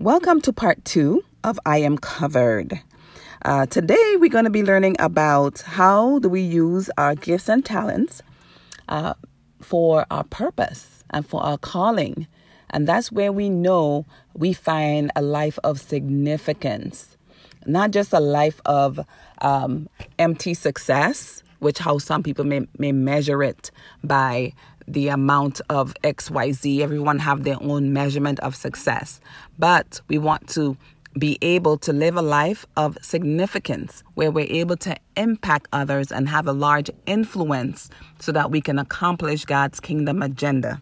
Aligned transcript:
Welcome 0.00 0.40
to 0.42 0.52
part 0.54 0.82
two 0.86 1.24
of 1.44 1.60
I 1.66 1.76
Am 1.82 1.98
Covered. 1.98 2.80
Uh, 3.44 3.66
today 3.66 4.16
we're 4.16 4.30
going 4.30 4.46
to 4.46 4.50
be 4.50 4.62
learning 4.62 4.96
about 4.98 5.60
how 5.60 6.20
do 6.20 6.30
we 6.30 6.40
use 6.40 6.88
our 6.96 7.14
gifts 7.14 7.50
and 7.50 7.62
talents 7.62 8.22
uh, 8.88 9.12
for 9.60 10.06
our 10.10 10.24
purpose 10.24 11.04
and 11.10 11.26
for 11.26 11.42
our 11.42 11.58
calling. 11.58 12.26
And 12.70 12.88
that's 12.88 13.12
where 13.12 13.30
we 13.30 13.50
know 13.50 14.06
we 14.32 14.54
find 14.54 15.12
a 15.16 15.20
life 15.20 15.58
of 15.64 15.78
significance, 15.78 17.18
not 17.66 17.90
just 17.90 18.14
a 18.14 18.20
life 18.20 18.58
of 18.64 19.00
um, 19.42 19.86
empty 20.18 20.54
success, 20.54 21.42
which 21.58 21.78
how 21.78 21.98
some 21.98 22.22
people 22.22 22.46
may, 22.46 22.66
may 22.78 22.92
measure 22.92 23.42
it 23.42 23.70
by 24.02 24.54
the 24.92 25.08
amount 25.08 25.60
of 25.68 25.94
XYZ. 26.02 26.80
Everyone 26.80 27.18
have 27.18 27.44
their 27.44 27.56
own 27.60 27.92
measurement 27.92 28.40
of 28.40 28.54
success. 28.54 29.20
But 29.58 30.00
we 30.08 30.18
want 30.18 30.48
to 30.50 30.76
be 31.18 31.38
able 31.42 31.76
to 31.78 31.92
live 31.92 32.16
a 32.16 32.22
life 32.22 32.66
of 32.76 32.96
significance 33.02 34.04
where 34.14 34.30
we're 34.30 34.46
able 34.48 34.76
to 34.76 34.96
impact 35.16 35.66
others 35.72 36.12
and 36.12 36.28
have 36.28 36.46
a 36.46 36.52
large 36.52 36.90
influence 37.06 37.90
so 38.20 38.30
that 38.32 38.50
we 38.50 38.60
can 38.60 38.78
accomplish 38.78 39.44
God's 39.44 39.80
kingdom 39.80 40.22
agenda. 40.22 40.80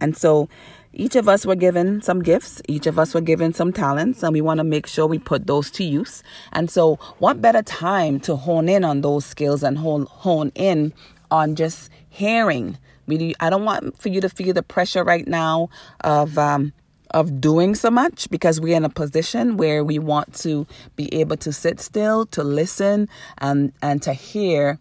And 0.00 0.16
so 0.16 0.48
each 0.92 1.14
of 1.14 1.28
us 1.28 1.46
were 1.46 1.56
given 1.56 2.02
some 2.02 2.22
gifts, 2.22 2.60
each 2.68 2.86
of 2.86 2.98
us 2.98 3.14
were 3.14 3.20
given 3.20 3.52
some 3.52 3.72
talents, 3.72 4.22
and 4.22 4.32
we 4.32 4.40
want 4.40 4.58
to 4.58 4.64
make 4.64 4.86
sure 4.86 5.06
we 5.06 5.18
put 5.18 5.46
those 5.46 5.70
to 5.72 5.84
use. 5.84 6.22
And 6.52 6.68
so, 6.68 6.96
what 7.18 7.40
better 7.40 7.62
time 7.62 8.18
to 8.20 8.34
hone 8.34 8.68
in 8.68 8.82
on 8.82 9.00
those 9.00 9.24
skills 9.24 9.62
and 9.62 9.78
hone, 9.78 10.06
hone 10.06 10.50
in 10.56 10.92
on 11.30 11.54
just 11.54 11.90
hearing. 12.08 12.76
We, 13.10 13.34
I 13.40 13.50
don't 13.50 13.64
want 13.64 14.00
for 14.00 14.08
you 14.08 14.20
to 14.20 14.28
feel 14.28 14.54
the 14.54 14.62
pressure 14.62 15.02
right 15.02 15.26
now 15.26 15.68
of 16.00 16.38
um, 16.38 16.72
of 17.10 17.40
doing 17.40 17.74
so 17.74 17.90
much 17.90 18.30
because 18.30 18.60
we're 18.60 18.76
in 18.76 18.84
a 18.84 18.88
position 18.88 19.56
where 19.56 19.84
we 19.84 19.98
want 19.98 20.32
to 20.36 20.66
be 20.94 21.12
able 21.14 21.36
to 21.38 21.52
sit 21.52 21.80
still, 21.80 22.26
to 22.26 22.44
listen, 22.44 23.08
and 23.38 23.72
and 23.82 24.00
to 24.02 24.12
hear, 24.12 24.78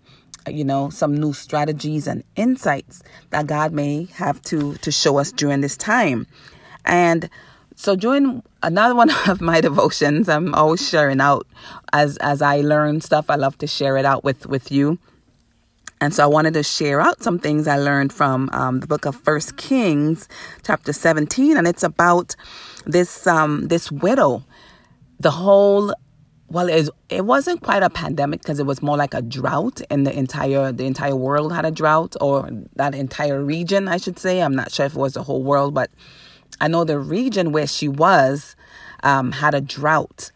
you 0.48 0.64
know, 0.64 0.90
some 0.92 1.18
new 1.18 1.34
strategies 1.34 2.08
and 2.08 2.24
insights 2.36 3.02
that 3.32 3.48
God 3.48 3.74
may 3.74 4.06
have 4.14 4.42
to 4.44 4.76
to 4.76 4.92
show 4.92 5.18
us 5.18 5.32
during 5.32 5.62
this 5.62 5.78
time, 5.78 6.28
and. 6.86 7.30
So 7.76 7.96
during 7.96 8.44
another 8.62 8.94
one 8.94 9.10
of 9.30 9.40
my 9.40 9.62
devotions, 9.62 10.28
I'm 10.28 10.54
always 10.54 10.86
sharing 10.86 11.22
out 11.22 11.48
as 11.94 12.18
as 12.18 12.42
I 12.42 12.60
learn 12.60 13.00
stuff. 13.00 13.30
I 13.30 13.36
love 13.36 13.58
to 13.60 13.68
share 13.68 13.96
it 13.96 14.04
out 14.04 14.26
with 14.26 14.46
with 14.48 14.70
you. 14.70 15.00
And 16.02 16.14
so 16.14 16.24
I 16.24 16.28
wanted 16.28 16.54
to 16.54 16.64
share 16.64 17.02
out 17.02 17.22
some 17.22 17.40
things 17.40 17.68
I 17.68 17.78
learned 17.78 18.14
from 18.14 18.50
um, 18.54 18.80
the 18.80 18.88
book 18.88 19.06
of 19.06 19.16
First 19.16 19.58
Kings, 19.58 20.30
chapter 20.64 20.94
17, 20.94 21.58
and 21.58 21.68
it's 21.68 21.84
about 21.84 22.36
this 22.86 23.28
um, 23.28 23.68
this 23.68 23.92
widow. 23.92 24.44
The 25.20 25.32
whole 25.32 25.94
well, 26.48 26.68
it, 26.68 26.90
it 27.10 27.26
wasn't 27.26 27.62
quite 27.62 27.84
a 27.84 27.90
pandemic 27.90 28.42
because 28.42 28.60
it 28.60 28.66
was 28.66 28.82
more 28.82 28.98
like 28.98 29.14
a 29.14 29.22
drought, 29.22 29.82
and 29.90 30.08
the 30.08 30.18
entire 30.18 30.72
the 30.72 30.86
entire 30.86 31.16
world 31.16 31.54
had 31.54 31.66
a 31.66 31.72
drought, 31.72 32.16
or 32.22 32.50
that 32.76 32.96
entire 32.96 33.44
region, 33.44 33.88
I 33.88 33.98
should 33.98 34.18
say. 34.18 34.42
I'm 34.42 34.56
not 34.56 34.72
sure 34.72 34.86
if 34.86 34.96
it 34.96 35.00
was 35.00 35.14
the 35.14 35.24
whole 35.24 35.44
world, 35.44 35.74
but 35.74 35.92
I 36.62 36.68
know 36.68 36.86
the 36.86 36.98
region 36.98 37.52
where 37.52 37.68
she 37.68 37.88
was 37.88 38.56
um, 39.04 39.34
had 39.34 39.54
a 39.54 39.62
drought, 39.62 40.32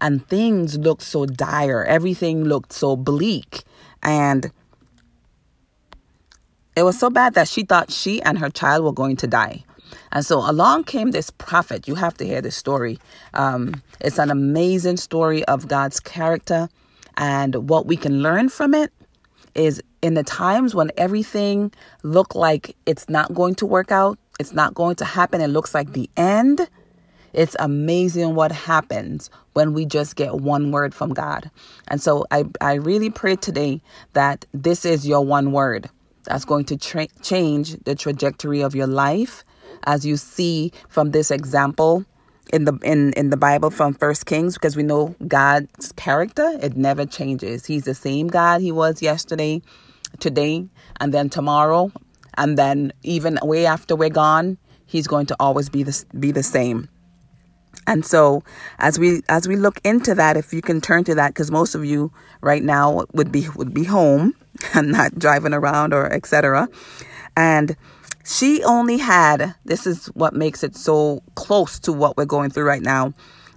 and 0.00 0.26
things 0.28 0.78
looked 0.78 1.02
so 1.02 1.26
dire. 1.26 1.84
Everything 1.84 2.44
looked 2.44 2.72
so 2.72 2.96
bleak, 2.96 3.64
and 4.02 4.50
it 6.78 6.84
was 6.84 6.96
so 6.96 7.10
bad 7.10 7.34
that 7.34 7.48
she 7.48 7.64
thought 7.64 7.90
she 7.90 8.22
and 8.22 8.38
her 8.38 8.50
child 8.50 8.84
were 8.84 8.92
going 8.92 9.16
to 9.16 9.26
die. 9.26 9.64
And 10.12 10.24
so 10.24 10.48
along 10.48 10.84
came 10.84 11.10
this 11.10 11.28
prophet. 11.28 11.88
You 11.88 11.96
have 11.96 12.14
to 12.18 12.24
hear 12.24 12.40
this 12.40 12.54
story. 12.54 13.00
Um, 13.34 13.82
it's 14.00 14.18
an 14.18 14.30
amazing 14.30 14.98
story 14.98 15.44
of 15.46 15.66
God's 15.66 15.98
character. 15.98 16.68
And 17.16 17.68
what 17.68 17.86
we 17.86 17.96
can 17.96 18.22
learn 18.22 18.48
from 18.48 18.74
it 18.74 18.92
is 19.56 19.82
in 20.02 20.14
the 20.14 20.22
times 20.22 20.72
when 20.72 20.92
everything 20.96 21.72
looked 22.04 22.36
like 22.36 22.76
it's 22.86 23.08
not 23.08 23.34
going 23.34 23.56
to 23.56 23.66
work 23.66 23.90
out, 23.90 24.16
it's 24.38 24.52
not 24.52 24.72
going 24.72 24.94
to 24.96 25.04
happen, 25.04 25.40
it 25.40 25.48
looks 25.48 25.74
like 25.74 25.94
the 25.94 26.08
end. 26.16 26.68
It's 27.32 27.56
amazing 27.58 28.36
what 28.36 28.52
happens 28.52 29.30
when 29.54 29.74
we 29.74 29.84
just 29.84 30.14
get 30.14 30.36
one 30.36 30.70
word 30.70 30.94
from 30.94 31.12
God. 31.12 31.50
And 31.88 32.00
so 32.00 32.24
I, 32.30 32.44
I 32.60 32.74
really 32.74 33.10
pray 33.10 33.34
today 33.34 33.82
that 34.12 34.46
this 34.54 34.84
is 34.84 35.08
your 35.08 35.24
one 35.24 35.50
word 35.50 35.90
that's 36.24 36.44
going 36.44 36.64
to 36.66 36.76
tra- 36.76 37.08
change 37.22 37.76
the 37.84 37.94
trajectory 37.94 38.60
of 38.60 38.74
your 38.74 38.86
life. 38.86 39.44
As 39.84 40.04
you 40.04 40.16
see 40.16 40.72
from 40.88 41.12
this 41.12 41.30
example 41.30 42.04
in 42.52 42.64
the 42.64 42.78
in 42.82 43.12
in 43.12 43.30
the 43.30 43.36
bible 43.36 43.70
from 43.70 43.92
first 43.92 44.24
kings 44.24 44.54
because 44.54 44.74
we 44.74 44.82
know 44.82 45.14
god's 45.26 45.92
character 45.92 46.58
it 46.62 46.76
never 46.76 47.04
changes. 47.04 47.66
He's 47.66 47.84
the 47.84 47.94
same 47.94 48.28
god 48.28 48.60
he 48.60 48.72
was 48.72 49.02
yesterday 49.02 49.62
today 50.18 50.66
and 51.00 51.12
then 51.12 51.28
tomorrow 51.28 51.92
and 52.36 52.56
then 52.56 52.92
even 53.02 53.38
way 53.42 53.66
after 53.66 53.94
we're 53.94 54.08
gone 54.08 54.58
he's 54.88 55.06
going 55.06 55.26
to 55.26 55.36
always 55.38 55.68
be 55.68 55.84
the 55.84 56.04
be 56.18 56.32
the 56.32 56.42
same. 56.42 56.88
And 57.86 58.04
so 58.04 58.42
as 58.78 58.98
we 58.98 59.22
as 59.28 59.46
we 59.46 59.56
look 59.56 59.80
into 59.84 60.14
that 60.14 60.36
if 60.36 60.52
you 60.52 60.60
can 60.60 60.80
turn 60.80 61.04
to 61.04 61.14
that 61.14 61.28
because 61.28 61.50
most 61.50 61.74
of 61.74 61.84
you 61.84 62.10
right 62.40 62.62
now 62.62 63.04
would 63.12 63.30
be 63.30 63.48
would 63.50 63.72
be 63.72 63.84
home 63.84 64.34
and 64.74 64.92
not 64.92 65.18
driving 65.18 65.54
around 65.54 65.92
or 65.92 66.12
etc. 66.12 66.68
And 67.36 67.76
she 68.24 68.62
only 68.64 68.98
had 68.98 69.54
this 69.64 69.86
is 69.86 70.06
what 70.08 70.34
makes 70.34 70.62
it 70.62 70.76
so 70.76 71.22
close 71.34 71.78
to 71.80 71.92
what 71.92 72.16
we're 72.16 72.24
going 72.26 72.50
through 72.50 72.64
right 72.64 72.82
now. 72.82 73.14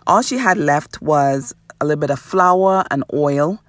All 0.08 0.22
she 0.22 0.38
had 0.38 0.58
left 0.58 1.02
was 1.02 1.54
a 1.80 1.86
little 1.86 2.00
bit 2.00 2.10
of 2.10 2.20
flour 2.20 2.84
and 2.90 3.04
oil. 3.14 3.62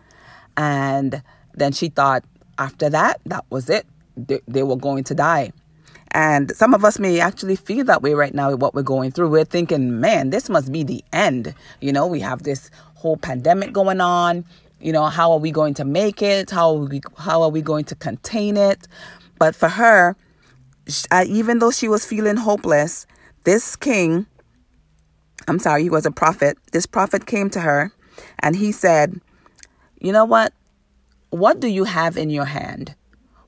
And 0.57 1.23
then 1.55 1.73
she 1.73 1.89
thought 1.89 2.25
after 2.59 2.89
that, 2.91 3.21
that 3.27 3.45
was 3.51 3.69
it. 3.69 3.87
They, 4.17 4.41
they 4.47 4.63
were 4.63 4.77
going 4.77 5.05
to 5.05 5.15
die. 5.15 5.53
And 6.13 6.55
some 6.55 6.75
of 6.75 6.85
us 6.85 6.99
may 6.99 7.21
actually 7.21 7.57
feel 7.57 7.87
that 7.87 8.03
way 8.03 8.13
right 8.13 8.35
now 8.35 8.51
with 8.51 8.61
what 8.61 8.75
we're 8.75 8.83
going 8.83 9.13
through. 9.13 9.31
We're 9.31 9.47
thinking, 9.47 10.01
man, 10.01 10.29
this 10.29 10.51
must 10.51 10.71
be 10.71 10.85
the 10.85 11.03
end. 11.13 11.55
You 11.81 11.93
know, 11.93 12.07
we 12.07 12.21
have 12.21 12.43
this 12.43 12.71
whole 12.95 13.17
pandemic 13.17 13.73
going 13.73 14.01
on 14.01 14.45
you 14.83 14.93
know 14.93 15.07
how 15.07 15.33
are 15.33 15.39
we 15.39 15.51
going 15.51 15.75
to 15.75 15.85
make 15.85 16.23
it? 16.23 16.51
How 16.51 16.71
are 16.77 16.85
we, 16.85 17.01
how 17.17 17.43
are 17.43 17.49
we 17.49 17.63
going 17.63 17.85
to 17.87 17.95
contain 17.95 18.57
it? 18.57 18.87
But 19.39 19.55
for 19.55 19.69
her 19.69 20.17
even 21.27 21.59
though 21.59 21.71
she 21.71 21.89
was 21.89 22.05
feeling 22.05 22.37
hopeless 22.37 23.07
this 23.45 23.77
king 23.77 24.27
i'm 25.47 25.59
sorry 25.59 25.83
he 25.83 25.91
was 25.91 26.07
a 26.07 26.11
prophet. 26.11 26.59
This 26.73 26.87
prophet 26.87 27.27
came 27.27 27.51
to 27.51 27.61
her 27.61 27.93
and 28.41 28.57
he 28.57 28.73
said 28.73 29.21
you 30.01 30.11
know 30.11 30.25
what? 30.25 30.53
What 31.31 31.61
do 31.61 31.69
you 31.69 31.85
have 31.85 32.17
in 32.17 32.29
your 32.29 32.45
hand? 32.45 32.97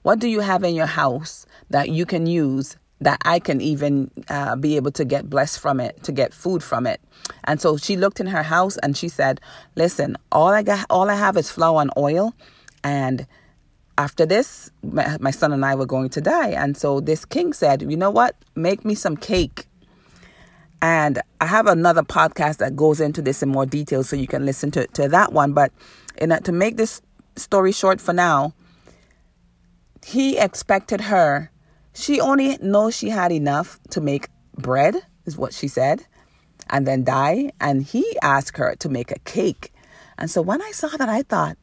What 0.02 0.20
do 0.20 0.28
you 0.28 0.38
have 0.38 0.62
in 0.62 0.74
your 0.74 0.86
house 0.86 1.46
that 1.68 1.88
you 1.88 2.06
can 2.06 2.26
use 2.26 2.76
that 3.04 3.20
I 3.24 3.38
can 3.38 3.60
even 3.60 4.10
uh, 4.28 4.56
be 4.56 4.76
able 4.76 4.90
to 4.92 5.04
get 5.04 5.28
blessed 5.28 5.60
from 5.60 5.78
it, 5.78 6.02
to 6.04 6.12
get 6.12 6.32
food 6.34 6.62
from 6.62 6.86
it. 6.86 7.00
And 7.44 7.60
so 7.60 7.76
she 7.76 7.96
looked 7.96 8.18
in 8.18 8.26
her 8.26 8.42
house 8.42 8.76
and 8.78 8.96
she 8.96 9.08
said, 9.08 9.40
"Listen, 9.76 10.16
all 10.32 10.48
I 10.48 10.62
got, 10.62 10.86
all 10.90 11.08
I 11.10 11.14
have 11.14 11.36
is 11.36 11.50
flour 11.50 11.80
and 11.80 11.90
oil, 11.96 12.34
and 12.82 13.26
after 13.96 14.26
this, 14.26 14.70
my, 14.82 15.30
son 15.30 15.52
and 15.52 15.64
I 15.64 15.74
were 15.74 15.86
going 15.86 16.08
to 16.10 16.20
die." 16.20 16.50
And 16.50 16.76
so 16.76 17.00
this 17.00 17.24
king 17.24 17.52
said, 17.52 17.82
"You 17.82 17.96
know 17.96 18.10
what? 18.10 18.36
Make 18.54 18.84
me 18.84 18.94
some 18.94 19.16
cake." 19.16 19.66
And 20.80 21.20
I 21.40 21.46
have 21.46 21.66
another 21.66 22.02
podcast 22.02 22.58
that 22.58 22.76
goes 22.76 23.00
into 23.00 23.22
this 23.22 23.42
in 23.42 23.48
more 23.48 23.66
detail, 23.66 24.02
so 24.02 24.16
you 24.16 24.26
can 24.26 24.44
listen 24.44 24.70
to, 24.72 24.86
to 24.88 25.08
that 25.08 25.32
one. 25.32 25.52
But 25.52 25.72
in 26.18 26.32
a, 26.32 26.40
to 26.40 26.52
make 26.52 26.76
this 26.76 27.00
story 27.36 27.72
short 27.72 28.00
for 28.00 28.12
now, 28.12 28.52
he 30.04 30.36
expected 30.36 31.00
her 31.00 31.50
she 31.94 32.20
only 32.20 32.58
knows 32.58 32.96
she 32.96 33.08
had 33.08 33.32
enough 33.32 33.78
to 33.90 34.00
make 34.00 34.28
bread, 34.58 34.96
is 35.24 35.36
what 35.36 35.54
she 35.54 35.68
said, 35.68 36.04
and 36.68 36.86
then 36.86 37.04
die. 37.04 37.52
And 37.60 37.82
he 37.82 38.04
asked 38.20 38.58
her 38.58 38.74
to 38.76 38.88
make 38.88 39.10
a 39.12 39.18
cake. 39.20 39.72
And 40.18 40.30
so 40.30 40.42
when 40.42 40.60
I 40.60 40.72
saw 40.72 40.88
that, 40.88 41.08
I 41.08 41.22
thought, 41.22 41.56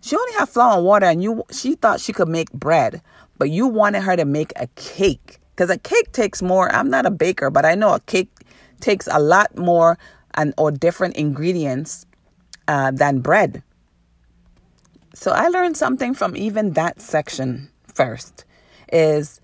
she 0.00 0.16
only 0.16 0.32
had 0.34 0.48
flour 0.48 0.76
and 0.78 0.84
water, 0.84 1.06
and 1.06 1.22
you 1.22 1.44
she 1.50 1.76
thought 1.76 2.00
she 2.00 2.12
could 2.12 2.28
make 2.28 2.52
bread, 2.52 3.00
but 3.38 3.50
you 3.50 3.66
wanted 3.66 4.02
her 4.02 4.16
to 4.16 4.24
make 4.24 4.52
a 4.56 4.66
cake. 4.76 5.38
Because 5.54 5.70
a 5.70 5.78
cake 5.78 6.12
takes 6.12 6.42
more. 6.42 6.74
I'm 6.74 6.90
not 6.90 7.06
a 7.06 7.10
baker, 7.10 7.48
but 7.48 7.64
I 7.64 7.74
know 7.74 7.94
a 7.94 8.00
cake 8.00 8.30
takes 8.80 9.06
a 9.10 9.18
lot 9.18 9.56
more 9.56 9.98
and 10.34 10.52
or 10.58 10.70
different 10.70 11.16
ingredients 11.16 12.06
uh, 12.66 12.90
than 12.90 13.20
bread. 13.20 13.62
So 15.14 15.30
I 15.30 15.48
learned 15.48 15.76
something 15.76 16.12
from 16.12 16.36
even 16.36 16.72
that 16.72 17.00
section 17.00 17.70
first 17.94 18.44
is 18.94 19.40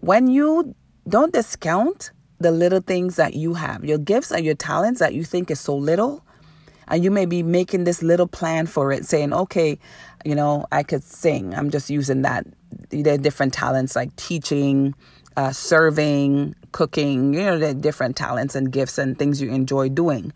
when 0.00 0.26
you 0.26 0.74
don't 1.08 1.32
discount 1.32 2.10
the 2.40 2.50
little 2.50 2.80
things 2.80 3.16
that 3.16 3.34
you 3.34 3.54
have, 3.54 3.84
your 3.84 3.98
gifts 3.98 4.30
and 4.30 4.44
your 4.44 4.54
talents 4.54 5.00
that 5.00 5.14
you 5.14 5.24
think 5.24 5.50
is 5.50 5.60
so 5.60 5.76
little, 5.76 6.24
and 6.88 7.02
you 7.02 7.10
may 7.10 7.26
be 7.26 7.42
making 7.42 7.84
this 7.84 8.02
little 8.02 8.26
plan 8.26 8.66
for 8.66 8.92
it, 8.92 9.04
saying, 9.04 9.32
okay, 9.32 9.78
you 10.24 10.34
know, 10.34 10.66
I 10.72 10.82
could 10.82 11.02
sing. 11.02 11.54
I'm 11.54 11.70
just 11.70 11.90
using 11.90 12.22
that. 12.22 12.46
There 12.90 13.14
are 13.14 13.18
different 13.18 13.52
talents 13.52 13.96
like 13.96 14.14
teaching, 14.16 14.94
uh, 15.36 15.52
serving, 15.52 16.54
cooking, 16.72 17.34
you 17.34 17.42
know, 17.42 17.58
the 17.58 17.74
different 17.74 18.16
talents 18.16 18.54
and 18.54 18.72
gifts 18.72 18.98
and 18.98 19.18
things 19.18 19.40
you 19.40 19.50
enjoy 19.50 19.88
doing. 19.88 20.32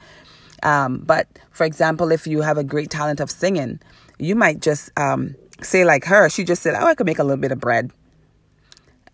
Um, 0.63 0.99
but 0.99 1.27
for 1.51 1.65
example, 1.65 2.13
if 2.13 2.27
you 2.27 2.43
have 2.43 2.59
a 2.59 2.65
great 2.65 2.91
talent 2.91 3.21
of 3.21 3.31
singing, 3.31 3.81
you 4.19 4.37
might 4.37 4.61
just 4.61 4.91
um, 4.97 5.35
say 5.65 5.85
like 5.85 6.05
her. 6.05 6.29
She 6.29 6.45
just 6.45 6.63
said, 6.63 6.75
"Oh, 6.75 6.87
I 6.87 6.95
could 6.95 7.07
make 7.07 7.19
a 7.19 7.25
little 7.25 7.41
bit 7.41 7.53
of 7.53 7.61
bread," 7.61 7.91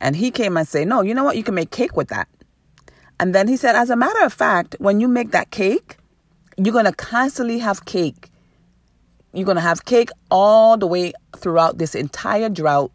and 0.00 0.16
he 0.16 0.30
came 0.30 0.56
and 0.56 0.66
say, 0.66 0.84
"No, 0.84 1.02
you 1.02 1.14
know 1.14 1.24
what? 1.24 1.36
You 1.36 1.42
can 1.42 1.54
make 1.54 1.70
cake 1.70 1.96
with 1.96 2.08
that." 2.08 2.28
And 3.20 3.34
then 3.34 3.48
he 3.48 3.56
said, 3.56 3.74
"As 3.74 3.90
a 3.90 3.96
matter 3.96 4.24
of 4.24 4.32
fact, 4.32 4.76
when 4.78 5.00
you 5.00 5.08
make 5.08 5.32
that 5.32 5.50
cake, 5.50 5.98
you're 6.56 6.72
gonna 6.72 6.92
constantly 6.92 7.58
have 7.58 7.84
cake. 7.84 8.30
You're 9.32 9.46
gonna 9.46 9.60
have 9.60 9.84
cake 9.84 10.10
all 10.30 10.76
the 10.76 10.86
way 10.86 11.12
throughout 11.36 11.78
this 11.78 11.94
entire 11.94 12.48
drought, 12.48 12.92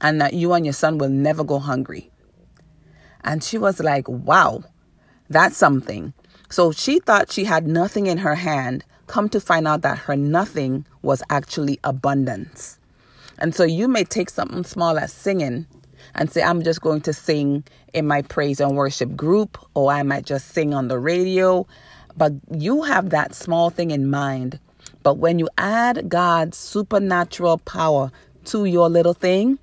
and 0.00 0.20
that 0.20 0.34
you 0.34 0.52
and 0.52 0.66
your 0.66 0.72
son 0.72 0.98
will 0.98 1.10
never 1.10 1.44
go 1.44 1.58
hungry." 1.58 2.10
And 3.22 3.42
she 3.42 3.58
was 3.58 3.80
like, 3.80 4.08
"Wow, 4.08 4.64
that's 5.30 5.56
something." 5.56 6.12
So 6.50 6.72
she 6.72 7.00
thought 7.00 7.32
she 7.32 7.44
had 7.44 7.66
nothing 7.66 8.06
in 8.06 8.18
her 8.18 8.34
hand, 8.34 8.84
come 9.06 9.28
to 9.30 9.40
find 9.40 9.66
out 9.66 9.82
that 9.82 9.98
her 9.98 10.16
nothing 10.16 10.86
was 11.02 11.22
actually 11.30 11.78
abundance. 11.84 12.78
And 13.38 13.54
so 13.54 13.64
you 13.64 13.88
may 13.88 14.04
take 14.04 14.30
something 14.30 14.64
small 14.64 14.98
as 14.98 15.12
singing 15.12 15.66
and 16.14 16.30
say, 16.30 16.42
I'm 16.42 16.62
just 16.62 16.80
going 16.80 17.00
to 17.02 17.12
sing 17.12 17.64
in 17.92 18.06
my 18.06 18.22
praise 18.22 18.60
and 18.60 18.76
worship 18.76 19.16
group, 19.16 19.58
or 19.74 19.90
I 19.90 20.02
might 20.02 20.26
just 20.26 20.48
sing 20.48 20.74
on 20.74 20.88
the 20.88 20.98
radio. 20.98 21.66
But 22.16 22.32
you 22.50 22.82
have 22.82 23.10
that 23.10 23.34
small 23.34 23.70
thing 23.70 23.90
in 23.90 24.10
mind. 24.10 24.60
But 25.02 25.18
when 25.18 25.38
you 25.38 25.48
add 25.58 26.08
God's 26.08 26.56
supernatural 26.56 27.58
power 27.58 28.10
to 28.46 28.64
your 28.64 28.88
little 28.88 29.14
thing, 29.14 29.58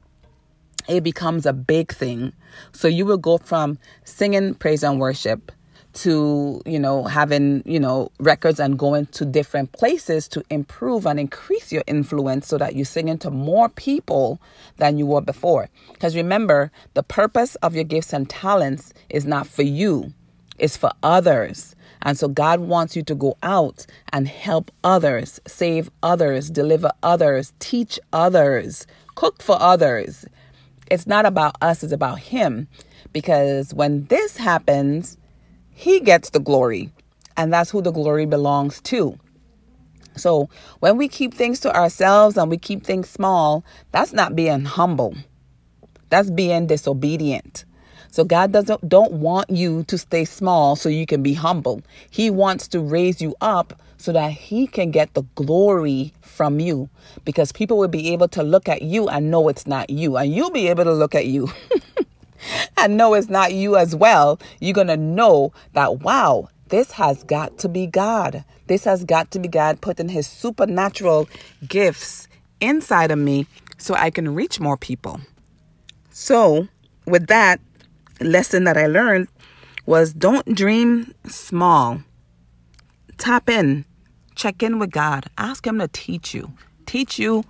it 0.87 1.03
becomes 1.03 1.45
a 1.45 1.53
big 1.53 1.93
thing. 1.93 2.33
So 2.73 2.87
you 2.87 3.05
will 3.05 3.17
go 3.17 3.37
from 3.37 3.77
singing 4.03 4.55
praise 4.55 4.83
and 4.83 4.99
worship 4.99 5.51
to 5.93 6.61
you 6.65 6.79
know 6.79 7.03
having 7.03 7.61
you 7.65 7.79
know 7.79 8.11
records 8.19 8.59
and 8.59 8.79
going 8.79 9.05
to 9.07 9.25
different 9.25 9.71
places 9.73 10.27
to 10.27 10.43
improve 10.49 11.05
and 11.05 11.19
increase 11.19 11.71
your 11.71 11.83
influence 11.87 12.47
so 12.47 12.57
that 12.57 12.75
you 12.75 12.85
sing 12.85 13.07
into 13.07 13.29
more 13.29 13.69
people 13.69 14.39
than 14.77 14.97
you 14.97 15.05
were 15.05 15.21
before 15.21 15.69
because 15.93 16.15
remember 16.15 16.71
the 16.93 17.03
purpose 17.03 17.55
of 17.55 17.75
your 17.75 17.83
gifts 17.83 18.13
and 18.13 18.29
talents 18.29 18.93
is 19.09 19.25
not 19.25 19.45
for 19.45 19.63
you 19.63 20.13
it's 20.57 20.77
for 20.77 20.91
others 21.03 21.75
and 22.03 22.17
so 22.17 22.27
God 22.27 22.61
wants 22.61 22.95
you 22.95 23.03
to 23.03 23.15
go 23.15 23.37
out 23.43 23.85
and 24.11 24.27
help 24.27 24.71
others, 24.83 25.39
save 25.45 25.89
others, 26.01 26.49
deliver 26.49 26.91
others, 27.03 27.53
teach 27.59 27.99
others, 28.11 28.87
cook 29.15 29.41
for 29.41 29.61
others. 29.61 30.25
It's 30.89 31.07
not 31.07 31.25
about 31.25 31.55
us, 31.61 31.83
it's 31.83 31.93
about 31.93 32.19
Him. 32.19 32.67
Because 33.13 33.73
when 33.73 34.05
this 34.05 34.37
happens, 34.37 35.17
he 35.73 35.99
gets 35.99 36.29
the 36.29 36.39
glory, 36.39 36.91
and 37.37 37.51
that's 37.51 37.71
who 37.71 37.81
the 37.81 37.91
glory 37.91 38.25
belongs 38.25 38.81
to. 38.81 39.17
So 40.15 40.49
when 40.79 40.97
we 40.97 41.07
keep 41.07 41.33
things 41.33 41.59
to 41.61 41.75
ourselves 41.75 42.37
and 42.37 42.49
we 42.49 42.57
keep 42.57 42.83
things 42.85 43.09
small, 43.09 43.63
that's 43.91 44.13
not 44.13 44.35
being 44.35 44.65
humble. 44.65 45.15
That's 46.09 46.29
being 46.29 46.67
disobedient. 46.67 47.65
So 48.11 48.25
God 48.25 48.51
doesn't 48.51 48.87
don't 48.89 49.13
want 49.13 49.49
you 49.49 49.83
to 49.85 49.97
stay 49.97 50.25
small 50.25 50.75
so 50.75 50.89
you 50.89 51.05
can 51.05 51.23
be 51.23 51.33
humble. 51.33 51.81
He 52.09 52.29
wants 52.29 52.67
to 52.69 52.81
raise 52.81 53.21
you 53.21 53.35
up 53.39 53.81
so 53.97 54.11
that 54.11 54.31
he 54.31 54.67
can 54.67 54.91
get 54.91 55.13
the 55.13 55.23
glory 55.35 56.13
from 56.19 56.59
you 56.59 56.89
because 57.23 57.53
people 57.53 57.77
will 57.77 57.87
be 57.87 58.11
able 58.11 58.27
to 58.29 58.43
look 58.43 58.67
at 58.67 58.81
you 58.81 59.07
and 59.07 59.31
know 59.31 59.47
it's 59.47 59.65
not 59.65 59.89
you 59.89 60.17
and 60.17 60.33
you'll 60.33 60.51
be 60.51 60.67
able 60.67 60.83
to 60.83 60.91
look 60.91 61.15
at 61.15 61.27
you 61.27 61.49
and 62.77 62.97
know 62.97 63.13
it's 63.13 63.29
not 63.29 63.53
you 63.53 63.77
as 63.77 63.95
well, 63.95 64.39
you're 64.59 64.73
going 64.73 64.87
to 64.87 64.97
know 64.97 65.53
that, 65.73 65.99
wow, 65.99 66.49
this 66.69 66.91
has 66.91 67.23
got 67.23 67.57
to 67.59 67.69
be 67.69 67.87
God. 67.87 68.43
This 68.67 68.85
has 68.85 69.03
got 69.03 69.31
to 69.31 69.39
be 69.39 69.47
God 69.47 69.81
putting 69.81 70.09
his 70.09 70.27
supernatural 70.27 71.27
gifts 71.67 72.27
inside 72.59 73.11
of 73.11 73.19
me 73.19 73.45
so 73.77 73.93
I 73.93 74.09
can 74.09 74.33
reach 74.33 74.59
more 74.59 74.77
people. 74.77 75.19
So, 76.11 76.67
with 77.05 77.27
that 77.27 77.59
lesson 78.19 78.63
that 78.65 78.77
I 78.77 78.87
learned 78.87 79.27
was 79.85 80.13
don't 80.13 80.55
dream 80.55 81.13
small. 81.27 82.01
Tap 83.17 83.49
in, 83.49 83.85
check 84.35 84.63
in 84.63 84.79
with 84.79 84.91
God, 84.91 85.25
ask 85.37 85.65
him 85.65 85.79
to 85.79 85.87
teach 85.87 86.33
you. 86.33 86.53
Teach 86.85 87.19
you 87.19 87.43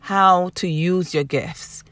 how 0.00 0.50
to 0.54 0.66
use 0.66 1.14
your 1.14 1.24
gifts 1.24 1.84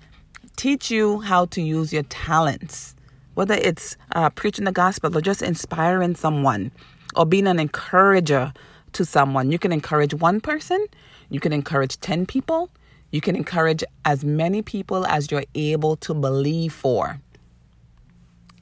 teach 0.57 0.91
you 0.91 1.21
how 1.21 1.47
to 1.47 1.63
use 1.63 1.93
your 1.93 2.03
talents, 2.05 2.95
whether 3.35 3.55
it's 3.55 3.97
uh, 4.15 4.31
preaching 4.31 4.65
the 4.65 4.73
gospel 4.73 5.17
or 5.17 5.21
just 5.21 5.43
inspiring 5.43 6.15
someone 6.15 6.73
or 7.15 7.27
being 7.27 7.47
an 7.47 7.59
encourager 7.59 8.53
to 8.93 9.05
someone. 9.05 9.53
You 9.53 9.59
can 9.59 9.73
encourage 9.73 10.15
one 10.15 10.41
person, 10.41 10.85
you 11.29 11.41
can 11.41 11.53
encourage 11.53 12.01
10 12.01 12.27
people, 12.27 12.71
you 13.13 13.21
can 13.21 13.37
encourage 13.37 13.85
as 14.05 14.25
many 14.25 14.63
people 14.63 15.07
as 15.07 15.31
you're 15.31 15.45
able 15.55 15.97
to 15.97 16.15
believe 16.15 16.73
for. 16.73 17.21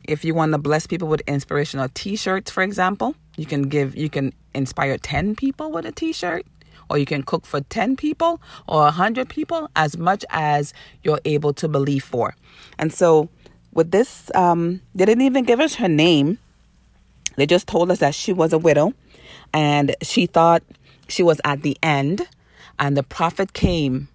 If 0.06 0.24
you 0.24 0.34
want 0.34 0.52
to 0.52 0.58
bless 0.58 0.86
people 0.86 1.08
with 1.08 1.22
inspirational 1.26 1.88
t-shirts, 1.94 2.50
for 2.50 2.62
example, 2.62 3.14
you 3.36 3.46
can 3.46 3.62
give 3.62 3.96
you 3.96 4.10
can 4.10 4.32
inspire 4.54 4.98
10 4.98 5.34
people 5.34 5.72
with 5.72 5.86
a 5.86 5.92
t-shirt 5.92 6.44
or 6.90 6.98
you 6.98 7.06
can 7.06 7.22
cook 7.22 7.46
for 7.46 7.60
10 7.60 7.96
people 7.96 8.40
or 8.68 8.82
100 8.82 9.28
people 9.28 9.70
as 9.76 9.96
much 9.96 10.24
as 10.30 10.72
you're 11.02 11.20
able 11.24 11.52
to 11.54 11.68
believe 11.68 12.04
for. 12.04 12.34
And 12.78 12.92
so 12.92 13.28
with 13.72 13.90
this, 13.90 14.30
um, 14.34 14.80
they 14.94 15.04
didn't 15.04 15.22
even 15.22 15.44
give 15.44 15.60
us 15.60 15.74
her 15.76 15.88
name. 15.88 16.38
They 17.36 17.46
just 17.46 17.66
told 17.66 17.90
us 17.90 17.98
that 17.98 18.14
she 18.14 18.32
was 18.32 18.52
a 18.52 18.58
widow 18.58 18.94
and 19.52 19.94
she 20.02 20.26
thought 20.26 20.62
she 21.08 21.22
was 21.22 21.40
at 21.44 21.62
the 21.62 21.76
end. 21.82 22.22
And 22.78 22.96
the 22.96 23.02
prophet 23.02 23.52
came 23.52 24.08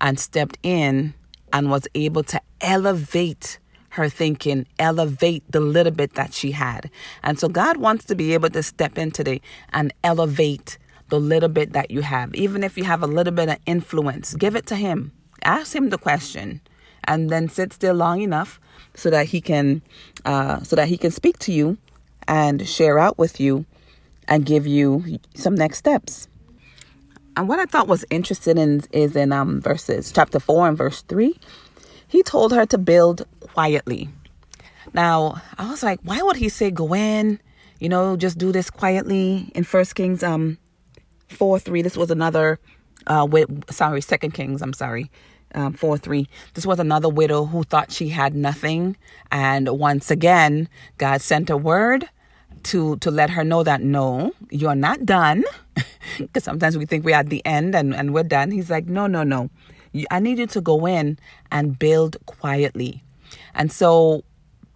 and 0.00 0.18
stepped 0.18 0.58
in 0.62 1.14
and 1.52 1.70
was 1.70 1.86
able 1.94 2.22
to 2.24 2.40
elevate 2.60 3.58
her 3.90 4.08
thinking, 4.08 4.66
elevate 4.78 5.44
the 5.50 5.60
little 5.60 5.92
bit 5.92 6.14
that 6.14 6.32
she 6.32 6.50
had. 6.52 6.90
And 7.22 7.38
so 7.38 7.48
God 7.48 7.76
wants 7.76 8.06
to 8.06 8.14
be 8.14 8.32
able 8.32 8.48
to 8.50 8.62
step 8.62 8.96
in 8.96 9.10
today 9.10 9.40
and 9.72 9.92
elevate 10.02 10.78
the 11.12 11.20
little 11.20 11.50
bit 11.50 11.74
that 11.74 11.90
you 11.90 12.00
have. 12.00 12.34
Even 12.34 12.64
if 12.64 12.78
you 12.78 12.84
have 12.84 13.02
a 13.02 13.06
little 13.06 13.34
bit 13.34 13.50
of 13.50 13.58
influence, 13.66 14.34
give 14.34 14.56
it 14.56 14.64
to 14.64 14.76
Him. 14.76 15.12
Ask 15.44 15.76
Him 15.76 15.90
the 15.90 15.98
question, 15.98 16.62
and 17.04 17.28
then 17.28 17.50
sit 17.50 17.74
still 17.74 17.94
long 17.94 18.22
enough 18.22 18.58
so 18.94 19.10
that 19.10 19.26
He 19.26 19.42
can, 19.42 19.82
uh, 20.24 20.62
so 20.62 20.74
that 20.74 20.88
He 20.88 20.96
can 20.96 21.10
speak 21.10 21.38
to 21.40 21.52
you 21.52 21.76
and 22.26 22.66
share 22.66 22.98
out 22.98 23.18
with 23.18 23.38
you 23.38 23.66
and 24.26 24.46
give 24.46 24.66
you 24.66 25.18
some 25.34 25.54
next 25.54 25.76
steps. 25.76 26.28
And 27.36 27.46
what 27.46 27.58
I 27.58 27.66
thought 27.66 27.88
was 27.88 28.06
interesting 28.08 28.56
in, 28.56 28.80
is 28.92 29.14
in 29.14 29.32
um, 29.32 29.60
verses 29.60 30.12
chapter 30.12 30.40
four 30.40 30.66
and 30.66 30.78
verse 30.78 31.02
three. 31.02 31.38
He 32.08 32.22
told 32.22 32.54
her 32.54 32.64
to 32.64 32.78
build 32.78 33.26
quietly. 33.40 34.08
Now 34.94 35.42
I 35.58 35.68
was 35.68 35.82
like, 35.82 36.00
why 36.04 36.22
would 36.22 36.36
he 36.36 36.48
say 36.48 36.70
go 36.70 36.94
in? 36.94 37.38
You 37.80 37.90
know, 37.90 38.16
just 38.16 38.38
do 38.38 38.50
this 38.50 38.70
quietly 38.70 39.52
in 39.54 39.64
First 39.64 39.94
Kings 39.94 40.22
um 40.22 40.56
4 41.32 41.58
3. 41.58 41.82
This 41.82 41.96
was 41.96 42.10
another, 42.10 42.58
uh, 43.06 43.26
with, 43.28 43.48
sorry, 43.72 44.00
Second 44.00 44.32
Kings, 44.32 44.62
I'm 44.62 44.72
sorry. 44.72 45.10
Um, 45.54 45.74
4 45.74 45.98
3. 45.98 46.28
This 46.54 46.64
was 46.64 46.78
another 46.78 47.08
widow 47.08 47.44
who 47.44 47.64
thought 47.64 47.92
she 47.92 48.08
had 48.08 48.34
nothing. 48.34 48.96
And 49.30 49.68
once 49.68 50.10
again, 50.10 50.68
God 50.98 51.20
sent 51.20 51.50
a 51.50 51.56
word 51.56 52.08
to 52.64 52.96
to 52.98 53.10
let 53.10 53.30
her 53.30 53.44
know 53.44 53.62
that 53.62 53.82
no, 53.82 54.32
you're 54.50 54.74
not 54.74 55.04
done. 55.04 55.44
Because 56.18 56.44
sometimes 56.44 56.76
we 56.76 56.84
think 56.84 57.04
we're 57.04 57.14
at 57.16 57.30
the 57.30 57.44
end 57.46 57.74
and, 57.74 57.94
and 57.94 58.12
we're 58.12 58.24
done. 58.24 58.50
He's 58.50 58.68
like, 58.68 58.86
no, 58.86 59.06
no, 59.06 59.22
no. 59.22 59.48
I 60.10 60.18
need 60.20 60.38
you 60.38 60.46
to 60.48 60.60
go 60.60 60.86
in 60.86 61.18
and 61.50 61.78
build 61.78 62.16
quietly. 62.26 63.02
And 63.54 63.72
so, 63.72 64.24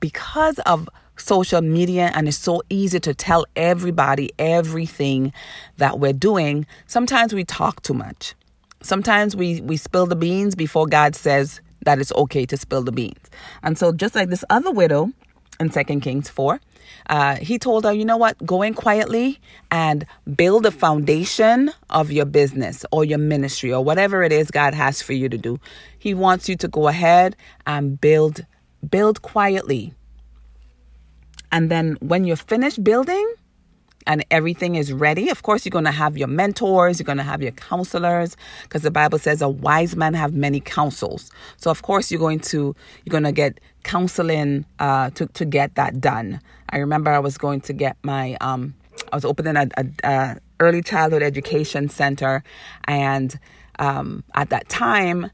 because 0.00 0.58
of 0.60 0.88
social 1.16 1.60
media 1.62 2.10
and 2.14 2.28
it's 2.28 2.36
so 2.36 2.62
easy 2.70 3.00
to 3.00 3.14
tell 3.14 3.46
everybody 3.56 4.30
everything 4.38 5.32
that 5.78 5.98
we're 5.98 6.12
doing, 6.12 6.66
sometimes 6.86 7.34
we 7.34 7.44
talk 7.44 7.82
too 7.82 7.94
much. 7.94 8.34
Sometimes 8.82 9.34
we, 9.34 9.60
we 9.62 9.76
spill 9.76 10.06
the 10.06 10.16
beans 10.16 10.54
before 10.54 10.86
God 10.86 11.16
says 11.16 11.60
that 11.82 11.98
it's 11.98 12.12
okay 12.12 12.46
to 12.46 12.56
spill 12.56 12.82
the 12.82 12.92
beans. 12.92 13.30
And 13.62 13.78
so, 13.78 13.92
just 13.92 14.14
like 14.14 14.28
this 14.28 14.44
other 14.50 14.70
widow 14.70 15.12
in 15.58 15.70
Second 15.70 16.00
Kings 16.00 16.28
4, 16.28 16.60
uh, 17.08 17.36
he 17.36 17.58
told 17.58 17.84
her, 17.84 17.92
you 17.92 18.04
know 18.04 18.16
what, 18.16 18.36
go 18.44 18.62
in 18.62 18.74
quietly 18.74 19.40
and 19.70 20.06
build 20.34 20.66
a 20.66 20.70
foundation 20.70 21.72
of 21.90 22.12
your 22.12 22.26
business 22.26 22.84
or 22.92 23.04
your 23.04 23.18
ministry 23.18 23.72
or 23.72 23.82
whatever 23.82 24.22
it 24.22 24.32
is 24.32 24.50
God 24.50 24.74
has 24.74 25.02
for 25.02 25.12
you 25.12 25.28
to 25.28 25.38
do. 25.38 25.58
He 25.98 26.14
wants 26.14 26.48
you 26.48 26.56
to 26.56 26.68
go 26.68 26.88
ahead 26.88 27.36
and 27.66 28.00
build 28.00 28.44
build 28.88 29.22
quietly 29.22 29.94
and 31.52 31.70
then 31.70 31.96
when 32.00 32.24
you're 32.24 32.36
finished 32.36 32.82
building, 32.82 33.34
and 34.06 34.24
everything 34.30 34.76
is 34.76 34.92
ready, 34.92 35.30
of 35.30 35.42
course, 35.42 35.66
you're 35.66 35.70
going 35.70 35.84
to 35.84 35.90
have 35.90 36.16
your 36.16 36.28
mentors, 36.28 36.98
you're 36.98 37.04
going 37.04 37.18
to 37.18 37.24
have 37.24 37.42
your 37.42 37.52
counselors, 37.52 38.36
because 38.62 38.82
the 38.82 38.90
Bible 38.90 39.18
says 39.18 39.42
a 39.42 39.48
wise 39.48 39.96
man 39.96 40.14
have 40.14 40.32
many 40.32 40.60
counsels. 40.60 41.30
So, 41.56 41.70
of 41.70 41.82
course, 41.82 42.10
you're 42.10 42.20
going 42.20 42.40
to 42.40 42.74
you're 43.04 43.10
going 43.10 43.24
to 43.24 43.32
get 43.32 43.58
counseling 43.82 44.64
uh, 44.78 45.10
to 45.10 45.26
to 45.26 45.44
get 45.44 45.74
that 45.74 46.00
done. 46.00 46.40
I 46.70 46.78
remember 46.78 47.10
I 47.10 47.18
was 47.18 47.36
going 47.36 47.60
to 47.62 47.72
get 47.72 47.96
my 48.02 48.36
um, 48.40 48.74
I 49.12 49.16
was 49.16 49.24
opening 49.24 49.56
a, 49.56 49.68
a, 49.76 49.86
a 50.04 50.36
early 50.60 50.82
childhood 50.82 51.22
education 51.22 51.88
center, 51.88 52.44
and 52.84 53.38
um, 53.78 54.22
at 54.34 54.50
that 54.50 54.68
time. 54.68 55.30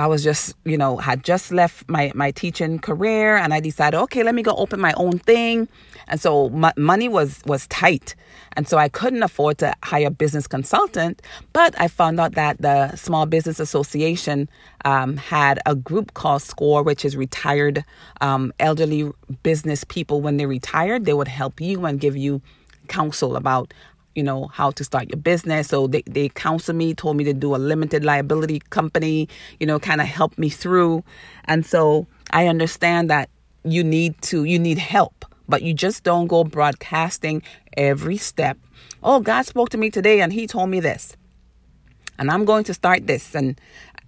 I 0.00 0.06
was 0.06 0.24
just, 0.24 0.54
you 0.64 0.78
know, 0.78 0.96
had 0.96 1.22
just 1.22 1.52
left 1.52 1.88
my, 1.88 2.10
my 2.14 2.30
teaching 2.30 2.78
career 2.78 3.36
and 3.36 3.52
I 3.52 3.60
decided, 3.60 3.98
okay, 3.98 4.22
let 4.22 4.34
me 4.34 4.42
go 4.42 4.54
open 4.56 4.80
my 4.80 4.94
own 4.96 5.18
thing. 5.18 5.68
And 6.08 6.18
so 6.18 6.48
money 6.76 7.08
was, 7.08 7.42
was 7.44 7.66
tight. 7.66 8.14
And 8.54 8.66
so 8.66 8.78
I 8.78 8.88
couldn't 8.88 9.22
afford 9.22 9.58
to 9.58 9.74
hire 9.84 10.06
a 10.06 10.10
business 10.10 10.46
consultant. 10.46 11.20
But 11.52 11.78
I 11.78 11.88
found 11.88 12.18
out 12.18 12.32
that 12.32 12.60
the 12.62 12.96
Small 12.96 13.26
Business 13.26 13.60
Association 13.60 14.48
um, 14.86 15.18
had 15.18 15.60
a 15.66 15.74
group 15.74 16.14
called 16.14 16.42
SCORE, 16.42 16.82
which 16.82 17.04
is 17.04 17.14
retired 17.14 17.84
um, 18.22 18.52
elderly 18.58 19.12
business 19.42 19.84
people. 19.84 20.22
When 20.22 20.38
they 20.38 20.46
retired, 20.46 21.04
they 21.04 21.12
would 21.12 21.28
help 21.28 21.60
you 21.60 21.84
and 21.84 22.00
give 22.00 22.16
you 22.16 22.40
counsel 22.88 23.36
about 23.36 23.72
you 24.14 24.22
know, 24.22 24.46
how 24.48 24.70
to 24.72 24.84
start 24.84 25.08
your 25.08 25.20
business. 25.20 25.68
So 25.68 25.86
they, 25.86 26.02
they 26.02 26.28
counseled 26.28 26.76
me, 26.76 26.94
told 26.94 27.16
me 27.16 27.24
to 27.24 27.32
do 27.32 27.54
a 27.54 27.58
limited 27.58 28.04
liability 28.04 28.60
company, 28.70 29.28
you 29.58 29.66
know, 29.66 29.78
kind 29.78 30.00
of 30.00 30.06
helped 30.06 30.38
me 30.38 30.48
through. 30.48 31.04
And 31.44 31.64
so 31.64 32.06
I 32.32 32.46
understand 32.46 33.10
that 33.10 33.30
you 33.64 33.84
need 33.84 34.20
to, 34.22 34.44
you 34.44 34.58
need 34.58 34.78
help, 34.78 35.24
but 35.48 35.62
you 35.62 35.74
just 35.74 36.02
don't 36.02 36.26
go 36.26 36.44
broadcasting 36.44 37.42
every 37.76 38.16
step. 38.16 38.58
Oh, 39.02 39.20
God 39.20 39.46
spoke 39.46 39.70
to 39.70 39.78
me 39.78 39.90
today 39.90 40.20
and 40.20 40.32
he 40.32 40.46
told 40.46 40.70
me 40.70 40.80
this. 40.80 41.16
And 42.18 42.30
I'm 42.30 42.44
going 42.44 42.64
to 42.64 42.74
start 42.74 43.06
this 43.06 43.34
and 43.34 43.58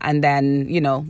and 0.05 0.23
then, 0.23 0.69
you 0.69 0.81
know, 0.81 1.07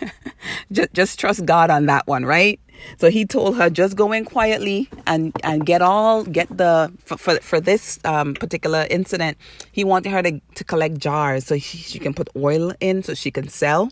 just 0.72 0.92
just 0.92 1.18
trust 1.18 1.44
God 1.44 1.70
on 1.70 1.86
that 1.86 2.06
one, 2.06 2.24
right? 2.24 2.60
So 2.98 3.10
he 3.10 3.24
told 3.24 3.56
her 3.56 3.70
just 3.70 3.96
go 3.96 4.12
in 4.12 4.24
quietly 4.24 4.88
and 5.06 5.32
and 5.42 5.64
get 5.64 5.82
all 5.82 6.24
get 6.24 6.48
the 6.56 6.92
for 7.04 7.16
for, 7.16 7.36
for 7.40 7.60
this 7.60 7.98
um, 8.04 8.34
particular 8.34 8.86
incident. 8.90 9.38
He 9.72 9.84
wanted 9.84 10.10
her 10.10 10.22
to 10.22 10.40
to 10.54 10.64
collect 10.64 10.98
jars 10.98 11.46
so 11.46 11.58
she, 11.58 11.78
she 11.78 11.98
can 11.98 12.14
put 12.14 12.28
oil 12.36 12.72
in 12.80 13.02
so 13.02 13.14
she 13.14 13.30
can 13.30 13.48
sell, 13.48 13.90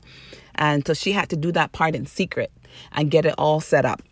and 0.55 0.87
so 0.87 0.95
she 0.95 1.13
had 1.13 1.29
to 1.31 1.37
do 1.37 1.53
that 1.53 1.73
part 1.73 1.95
in 1.95 2.07
secret 2.07 2.53
and 2.93 3.11
get 3.11 3.25
it 3.25 3.35
all 3.39 3.61
set 3.61 3.85
up. 3.85 4.03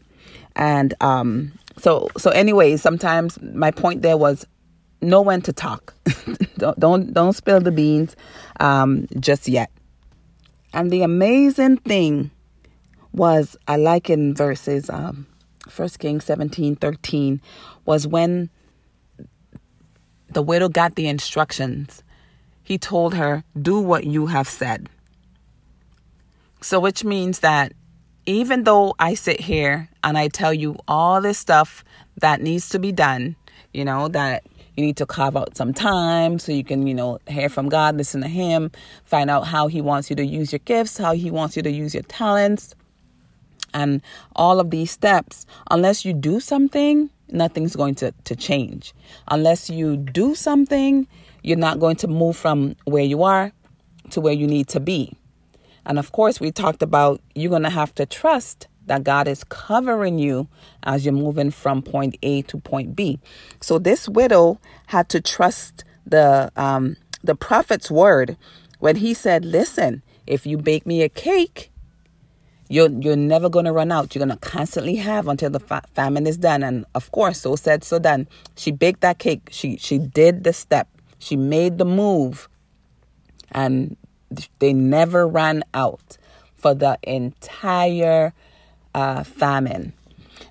And 0.54 0.94
um, 1.00 1.52
so 1.78 2.08
so 2.16 2.30
anyway, 2.30 2.76
sometimes 2.76 3.40
my 3.42 3.70
point 3.70 4.02
there 4.02 4.16
was 4.16 4.46
know 5.02 5.20
when 5.20 5.42
to 5.42 5.52
talk. 5.52 5.94
don't 6.58 6.78
don't 6.78 7.12
don't 7.12 7.32
spill 7.32 7.60
the 7.60 7.72
beans 7.72 8.16
um, 8.60 9.06
just 9.20 9.48
yet. 9.48 9.70
And 10.72 10.90
the 10.90 11.02
amazing 11.02 11.78
thing 11.78 12.30
was 13.16 13.56
I 13.66 13.76
like 13.76 14.08
in 14.08 14.34
verses 14.34 14.88
um 14.88 15.26
First 15.68 15.98
Kings 15.98 16.24
17, 16.24 16.76
13 16.76 17.40
was 17.84 18.06
when 18.06 18.50
the 20.30 20.42
widow 20.42 20.68
got 20.68 20.94
the 20.94 21.08
instructions. 21.08 22.04
He 22.62 22.78
told 22.78 23.14
her, 23.14 23.42
Do 23.60 23.80
what 23.80 24.04
you 24.04 24.26
have 24.26 24.48
said. 24.48 24.88
So, 26.60 26.80
which 26.80 27.04
means 27.04 27.40
that 27.40 27.72
even 28.26 28.64
though 28.64 28.94
I 28.98 29.14
sit 29.14 29.40
here 29.40 29.88
and 30.02 30.18
I 30.18 30.28
tell 30.28 30.52
you 30.52 30.76
all 30.88 31.20
this 31.20 31.38
stuff 31.38 31.84
that 32.20 32.40
needs 32.40 32.68
to 32.70 32.78
be 32.78 32.92
done, 32.92 33.36
you 33.72 33.84
know, 33.84 34.08
that 34.08 34.44
you 34.76 34.84
need 34.84 34.96
to 34.98 35.06
carve 35.06 35.36
out 35.36 35.56
some 35.56 35.72
time 35.72 36.38
so 36.38 36.52
you 36.52 36.64
can, 36.64 36.86
you 36.86 36.94
know, 36.94 37.18
hear 37.28 37.48
from 37.48 37.68
God, 37.68 37.96
listen 37.96 38.20
to 38.20 38.28
Him, 38.28 38.70
find 39.04 39.30
out 39.30 39.46
how 39.46 39.68
He 39.68 39.80
wants 39.80 40.10
you 40.10 40.16
to 40.16 40.24
use 40.24 40.52
your 40.52 40.60
gifts, 40.60 40.98
how 40.98 41.12
He 41.12 41.30
wants 41.30 41.56
you 41.56 41.62
to 41.62 41.70
use 41.70 41.94
your 41.94 42.02
talents 42.04 42.74
and 43.76 44.00
all 44.34 44.58
of 44.58 44.70
these 44.70 44.90
steps, 44.90 45.44
unless 45.70 46.04
you 46.04 46.14
do 46.14 46.40
something, 46.40 47.10
nothing's 47.28 47.76
going 47.76 47.94
to, 47.96 48.12
to 48.24 48.34
change. 48.34 48.94
Unless 49.28 49.68
you 49.68 49.98
do 49.98 50.34
something, 50.34 51.06
you're 51.42 51.58
not 51.58 51.78
going 51.78 51.96
to 51.96 52.08
move 52.08 52.36
from 52.36 52.74
where 52.86 53.04
you 53.04 53.22
are 53.22 53.52
to 54.10 54.20
where 54.22 54.32
you 54.32 54.46
need 54.46 54.68
to 54.68 54.80
be. 54.80 55.12
And 55.84 55.98
of 55.98 56.12
course, 56.12 56.40
we 56.40 56.50
talked 56.50 56.82
about 56.82 57.20
you're 57.34 57.50
going 57.50 57.64
to 57.64 57.70
have 57.70 57.94
to 57.96 58.06
trust 58.06 58.66
that 58.86 59.04
God 59.04 59.28
is 59.28 59.44
covering 59.44 60.18
you 60.18 60.48
as 60.84 61.04
you're 61.04 61.12
moving 61.12 61.50
from 61.50 61.82
point 61.82 62.16
A 62.22 62.42
to 62.42 62.56
point 62.56 62.96
B. 62.96 63.20
So 63.60 63.78
this 63.78 64.08
widow 64.08 64.58
had 64.86 65.10
to 65.10 65.20
trust 65.20 65.84
the 66.06 66.50
um, 66.56 66.96
the 67.22 67.34
prophet's 67.34 67.90
word 67.90 68.36
when 68.78 68.96
he 68.96 69.12
said, 69.12 69.44
"Listen, 69.44 70.02
if 70.26 70.46
you 70.46 70.56
bake 70.56 70.86
me 70.86 71.02
a 71.02 71.08
cake, 71.08 71.70
you're, 72.68 72.90
you're 72.90 73.16
never 73.16 73.48
going 73.48 73.64
to 73.64 73.72
run 73.72 73.92
out. 73.92 74.14
You're 74.14 74.24
going 74.24 74.36
to 74.36 74.48
constantly 74.48 74.96
have 74.96 75.28
until 75.28 75.50
the 75.50 75.60
fa- 75.60 75.82
famine 75.94 76.26
is 76.26 76.36
done. 76.36 76.62
And 76.62 76.84
of 76.94 77.10
course, 77.12 77.40
so 77.40 77.56
said, 77.56 77.84
so 77.84 77.98
done. 77.98 78.28
She 78.56 78.72
baked 78.72 79.00
that 79.02 79.18
cake. 79.18 79.48
She, 79.50 79.76
she 79.76 79.98
did 79.98 80.44
the 80.44 80.52
step. 80.52 80.88
She 81.18 81.36
made 81.36 81.78
the 81.78 81.84
move. 81.84 82.48
And 83.52 83.96
they 84.58 84.72
never 84.72 85.26
ran 85.26 85.62
out 85.72 86.18
for 86.56 86.74
the 86.74 86.98
entire 87.04 88.32
uh, 88.94 89.22
famine. 89.22 89.92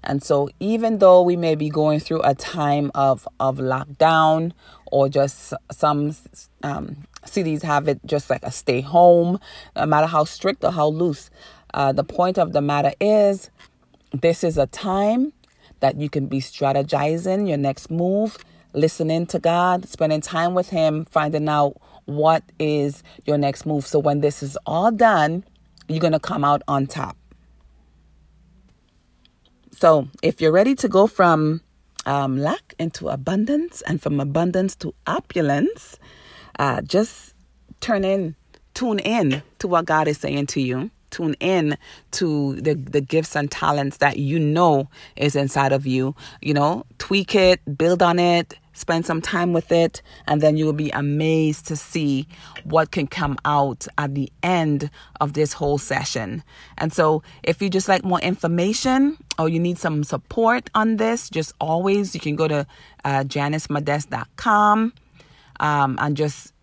And 0.04 0.24
so, 0.24 0.50
even 0.60 1.00
though 1.00 1.22
we 1.22 1.36
may 1.36 1.56
be 1.56 1.70
going 1.70 2.00
through 2.00 2.22
a 2.22 2.36
time 2.36 2.92
of, 2.96 3.28
of 3.40 3.58
lockdown 3.58 4.54
or 4.86 5.10
just 5.10 5.54
some 5.72 6.16
um, 6.64 6.98
cities 7.26 7.64
have 7.64 7.88
it 7.88 8.00
just 8.06 8.30
like 8.30 8.44
a 8.44 8.52
stay 8.52 8.82
home, 8.82 9.40
no 9.76 9.86
matter 9.86 10.08
how 10.08 10.24
strict 10.24 10.64
or 10.64 10.72
how 10.72 10.88
loose, 10.88 11.30
uh, 11.76 11.92
the 11.92 12.06
point 12.06 12.38
of 12.38 12.54
the 12.54 12.62
matter 12.62 12.94
is, 13.02 13.52
this 14.14 14.46
is 14.46 14.58
a 14.58 14.66
time 14.68 15.34
that 15.82 16.00
you 16.00 16.10
can 16.10 16.28
be 16.28 16.40
strategizing 16.40 17.50
your 17.50 17.58
next 17.58 17.92
move, 17.92 18.38
listening 18.74 19.26
to 19.28 19.40
God, 19.40 19.88
spending 19.90 20.22
time 20.22 20.54
with 20.54 20.70
Him, 20.70 21.04
finding 21.04 21.50
out 21.50 21.76
what 22.06 22.44
is 22.60 23.04
your 23.26 23.38
next 23.38 23.66
move. 23.66 23.86
So 23.86 24.00
when 24.00 24.22
this 24.22 24.42
is 24.42 24.58
all 24.66 24.90
done, 24.90 25.44
you're 25.90 26.00
going 26.00 26.14
to 26.14 26.20
come 26.20 26.46
out 26.46 26.62
on 26.70 26.88
top. 26.88 27.18
So 29.74 30.08
if 30.24 30.40
you're 30.40 30.54
ready 30.54 30.76
to 30.76 30.88
go 30.88 31.08
from 31.08 31.60
um, 32.06 32.38
lack 32.38 32.74
into 32.80 33.10
abundance 33.10 33.82
and 33.82 34.02
from 34.02 34.22
abundance 34.22 34.78
to 34.78 34.96
opulence, 35.08 36.00
uh, 36.58 36.82
just 36.84 37.34
turn 37.82 38.06
in, 38.06 38.38
tune 38.74 39.00
in 39.00 39.44
to 39.60 39.68
what 39.68 39.84
God 39.84 40.08
is 40.08 40.18
saying 40.18 40.46
to 40.48 40.62
you 40.62 40.90
tune 41.16 41.36
in 41.40 41.78
to 42.12 42.56
the, 42.56 42.74
the 42.74 43.02
gifts 43.02 43.36
and 43.36 43.50
talents 43.50 43.98
that 43.98 44.18
you 44.18 44.38
know 44.38 44.90
is 45.16 45.36
inside 45.36 45.72
of 45.72 45.88
you. 45.88 46.14
You 46.42 46.54
know, 46.54 46.86
tweak 46.98 47.36
it, 47.36 47.62
build 47.78 48.04
on 48.04 48.20
it, 48.20 48.56
spend 48.74 49.06
some 49.06 49.22
time 49.22 49.54
with 49.54 49.72
it, 49.72 50.02
and 50.28 50.42
then 50.42 50.58
you 50.58 50.66
will 50.66 50.74
be 50.74 50.90
amazed 50.92 51.68
to 51.68 51.78
see 51.78 52.28
what 52.66 52.92
can 52.92 53.08
come 53.08 53.38
out 53.46 53.88
at 53.98 54.14
the 54.14 54.30
end 54.44 54.90
of 55.22 55.34
this 55.34 55.54
whole 55.54 55.78
session. 55.78 56.44
And 56.78 56.92
so, 56.92 57.24
if 57.44 57.62
you 57.62 57.70
just 57.70 57.88
like 57.88 58.04
more 58.04 58.20
information 58.20 59.18
or 59.40 59.48
you 59.48 59.60
need 59.60 59.78
some 59.78 60.04
support 60.04 60.70
on 60.76 60.98
this, 60.98 61.30
just 61.30 61.54
always 61.62 62.14
you 62.14 62.20
can 62.20 62.36
go 62.36 62.48
to 62.48 62.68
uh, 63.06 63.24
um, 65.60 65.98
and 66.02 66.18
just 66.18 66.55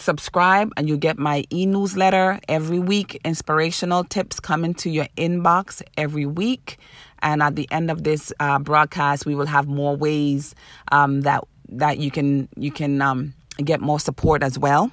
subscribe 0.00 0.72
and 0.76 0.88
you 0.88 0.96
get 0.96 1.18
my 1.18 1.44
e-newsletter 1.50 2.40
every 2.48 2.78
week. 2.78 3.20
Inspirational 3.24 4.04
tips 4.04 4.40
coming 4.40 4.74
to 4.74 4.90
your 4.90 5.06
inbox 5.16 5.82
every 5.96 6.26
week. 6.26 6.78
And 7.22 7.42
at 7.42 7.56
the 7.56 7.68
end 7.70 7.90
of 7.90 8.04
this 8.04 8.32
uh, 8.40 8.58
broadcast 8.58 9.26
we 9.26 9.34
will 9.34 9.46
have 9.46 9.68
more 9.68 9.96
ways 9.96 10.54
um, 10.92 11.22
that 11.22 11.44
that 11.68 11.98
you 11.98 12.10
can 12.10 12.48
you 12.56 12.72
can 12.72 13.00
um, 13.00 13.34
get 13.64 13.80
more 13.80 14.00
support 14.00 14.42
as 14.42 14.58
well. 14.58 14.90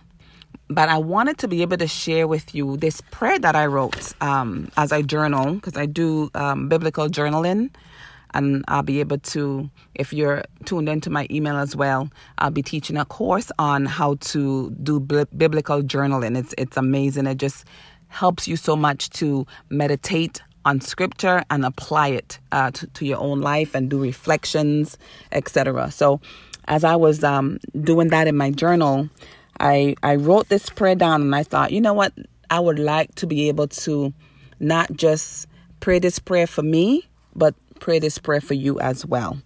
But 0.70 0.90
I 0.90 0.98
wanted 0.98 1.38
to 1.40 1.48
be 1.48 1.62
able 1.62 1.78
to 1.78 1.88
share 1.88 2.28
with 2.28 2.54
you 2.54 2.76
this 2.78 3.02
prayer 3.12 3.40
that 3.40 3.56
I 3.56 3.68
wrote 3.68 4.14
um, 4.22 4.70
as 4.76 4.92
I 4.92 5.02
journal 5.02 5.54
because 5.56 5.78
I 5.78 5.86
do 5.86 6.30
um, 6.36 6.68
biblical 6.68 7.08
journaling 7.08 7.72
and 8.34 8.64
I'll 8.68 8.84
be 8.84 9.00
able 9.00 9.20
to, 9.20 9.70
if 9.96 10.14
you're 10.14 10.44
tuned 10.66 10.90
into 10.90 11.10
my 11.10 11.28
email 11.32 11.56
as 11.58 11.76
well, 11.76 12.10
I'll 12.38 12.52
be 12.52 12.62
teaching 12.62 12.98
a 12.98 13.06
course 13.06 13.52
on 13.58 13.86
how 13.86 14.16
to 14.16 14.72
do 14.84 15.00
biblical 15.00 15.82
journaling. 15.82 16.38
It's 16.38 16.54
it's 16.58 16.78
amazing. 16.78 17.28
It 17.28 17.38
just 17.38 17.66
helps 18.10 18.48
you 18.48 18.56
so 18.56 18.76
much 18.76 19.10
to 19.12 19.46
meditate 19.70 20.42
on 20.66 20.82
scripture 20.82 21.44
and 21.50 21.66
apply 21.66 22.10
it 22.10 22.40
uh, 22.52 22.72
to, 22.72 22.88
to 22.88 23.06
your 23.06 23.20
own 23.20 23.40
life 23.40 23.74
and 23.74 23.90
do 23.90 24.02
reflections, 24.02 24.98
etc. 25.32 25.92
So, 25.92 26.20
as 26.68 26.84
I 26.84 26.98
was 26.98 27.24
um, 27.24 27.60
doing 27.82 28.10
that 28.10 28.28
in 28.28 28.36
my 28.36 28.52
journal, 28.52 29.10
I 29.60 29.96
I 30.04 30.16
wrote 30.16 30.50
this 30.50 30.70
prayer 30.70 30.96
down 30.96 31.22
and 31.22 31.36
I 31.36 31.44
thought, 31.44 31.72
you 31.72 31.82
know 31.82 31.94
what, 31.94 32.14
I 32.50 32.60
would 32.60 32.80
like 32.80 33.16
to 33.16 33.28
be 33.28 33.48
able 33.48 33.68
to 33.68 34.14
not 34.60 34.92
just 34.94 35.48
pray 35.80 36.00
this 36.00 36.20
prayer 36.20 36.48
for 36.48 36.64
me, 36.64 37.08
but 37.36 37.56
pray 37.80 38.00
this 38.00 38.18
prayer 38.18 38.42
for 38.42 38.54
you 38.54 38.80
as 38.80 39.06
well. 39.06 39.38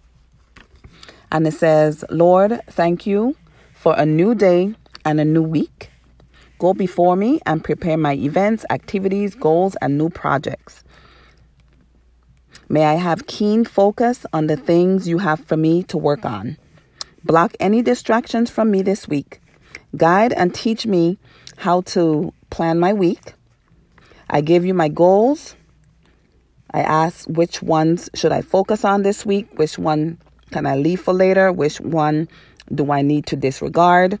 And 1.30 1.46
it 1.46 1.54
says, 1.54 2.04
Lord, 2.10 2.60
thank 2.68 3.06
you 3.06 3.36
for 3.74 3.94
a 3.96 4.04
new 4.04 4.34
day 4.34 4.74
and 5.04 5.20
a 5.20 5.24
new 5.24 5.42
week. 5.42 5.90
Go 6.58 6.74
before 6.74 7.16
me 7.16 7.40
and 7.46 7.64
prepare 7.64 7.96
my 7.96 8.14
events, 8.14 8.64
activities, 8.70 9.34
goals, 9.34 9.76
and 9.82 9.98
new 9.98 10.10
projects. 10.10 10.84
May 12.68 12.84
I 12.84 12.94
have 12.94 13.26
keen 13.26 13.64
focus 13.64 14.24
on 14.32 14.46
the 14.46 14.56
things 14.56 15.08
you 15.08 15.18
have 15.18 15.44
for 15.44 15.56
me 15.56 15.82
to 15.84 15.98
work 15.98 16.24
on. 16.24 16.56
Block 17.24 17.54
any 17.60 17.82
distractions 17.82 18.50
from 18.50 18.70
me 18.70 18.82
this 18.82 19.08
week. 19.08 19.40
Guide 19.96 20.32
and 20.32 20.54
teach 20.54 20.86
me 20.86 21.18
how 21.56 21.80
to 21.82 22.32
plan 22.50 22.78
my 22.78 22.92
week. 22.92 23.34
I 24.30 24.40
give 24.40 24.64
you 24.64 24.74
my 24.74 24.88
goals. 24.88 25.54
I 26.74 26.80
ask 26.80 27.26
which 27.28 27.62
ones 27.62 28.08
should 28.14 28.32
I 28.32 28.42
focus 28.42 28.84
on 28.84 29.02
this 29.02 29.26
week, 29.26 29.48
which 29.58 29.78
one 29.78 30.18
can 30.50 30.66
I 30.66 30.76
leave 30.76 31.00
for 31.00 31.12
later, 31.12 31.52
which 31.52 31.80
one 31.80 32.28
do 32.74 32.90
I 32.92 33.02
need 33.02 33.26
to 33.26 33.36
disregard 33.36 34.18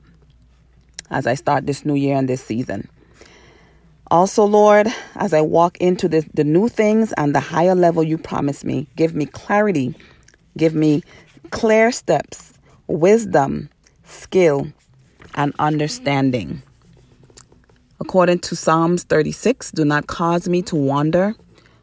as 1.10 1.26
I 1.26 1.34
start 1.34 1.66
this 1.66 1.84
new 1.84 1.94
year 1.94 2.16
and 2.16 2.28
this 2.28 2.42
season. 2.42 2.88
Also, 4.10 4.44
Lord, 4.44 4.88
as 5.14 5.32
I 5.32 5.40
walk 5.40 5.78
into 5.78 6.08
the, 6.08 6.26
the 6.34 6.44
new 6.44 6.68
things 6.68 7.12
and 7.14 7.34
the 7.34 7.40
higher 7.40 7.74
level 7.74 8.02
you 8.02 8.18
promise 8.18 8.64
me, 8.64 8.86
give 8.96 9.14
me 9.14 9.26
clarity, 9.26 9.94
give 10.56 10.74
me 10.74 11.02
clear 11.50 11.92
steps, 11.92 12.52
wisdom, 12.88 13.70
skill, 14.04 14.66
and 15.34 15.54
understanding. 15.58 16.62
According 18.00 18.40
to 18.40 18.56
Psalms 18.56 19.04
36, 19.04 19.70
do 19.70 19.84
not 19.84 20.08
cause 20.08 20.48
me 20.48 20.60
to 20.62 20.76
wander. 20.76 21.34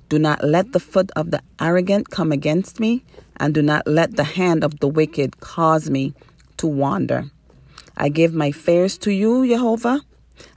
Do 0.09 0.17
not 0.17 0.43
let 0.43 0.71
the 0.71 0.79
foot 0.79 1.11
of 1.15 1.29
the 1.29 1.41
arrogant 1.61 2.09
come 2.09 2.31
against 2.31 2.79
me, 2.79 3.03
and 3.37 3.53
do 3.53 3.61
not 3.61 3.85
let 3.87 4.15
the 4.15 4.23
hand 4.23 4.63
of 4.63 4.79
the 4.79 4.87
wicked 4.87 5.39
cause 5.39 5.89
me 5.89 6.15
to 6.57 6.65
wander. 6.65 7.29
I 7.95 8.09
give 8.09 8.33
my 8.33 8.51
fears 8.51 8.97
to 8.99 9.11
you, 9.11 9.47
Jehovah. 9.47 10.01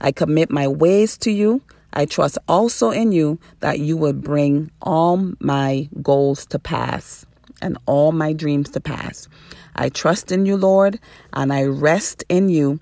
I 0.00 0.10
commit 0.10 0.50
my 0.50 0.68
ways 0.68 1.18
to 1.18 1.30
you. 1.30 1.60
I 1.92 2.06
trust 2.06 2.38
also 2.48 2.90
in 2.90 3.12
you 3.12 3.38
that 3.60 3.78
you 3.78 3.98
will 3.98 4.14
bring 4.14 4.70
all 4.80 5.32
my 5.38 5.88
goals 6.00 6.46
to 6.46 6.58
pass 6.58 7.26
and 7.60 7.76
all 7.84 8.12
my 8.12 8.32
dreams 8.32 8.70
to 8.70 8.80
pass. 8.80 9.28
I 9.76 9.90
trust 9.90 10.32
in 10.32 10.46
you, 10.46 10.56
Lord, 10.56 10.98
and 11.34 11.52
I 11.52 11.64
rest 11.64 12.24
in 12.30 12.48
you 12.48 12.80